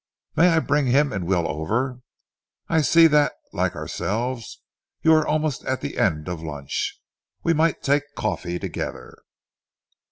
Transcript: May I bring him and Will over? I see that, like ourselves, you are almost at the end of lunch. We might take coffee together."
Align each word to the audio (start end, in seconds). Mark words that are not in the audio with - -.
May 0.35 0.47
I 0.49 0.57
bring 0.57 0.87
him 0.87 1.13
and 1.13 1.27
Will 1.27 1.47
over? 1.47 1.99
I 2.67 2.81
see 2.81 3.05
that, 3.05 3.33
like 3.53 3.75
ourselves, 3.75 4.63
you 5.03 5.13
are 5.13 5.27
almost 5.27 5.63
at 5.65 5.81
the 5.81 5.99
end 5.99 6.27
of 6.27 6.41
lunch. 6.41 6.99
We 7.43 7.53
might 7.53 7.83
take 7.83 8.15
coffee 8.15 8.57
together." 8.57 9.15